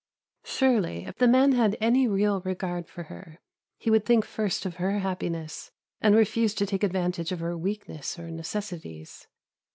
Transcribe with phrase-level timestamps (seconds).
[0.45, 3.39] Surely, if the man had any real regard for her,
[3.77, 5.69] he would think first of her happiness,
[6.01, 9.27] and refuse to take advantage of her weakness or necessities.